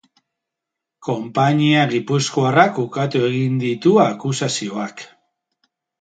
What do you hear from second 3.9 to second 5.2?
akusazioak.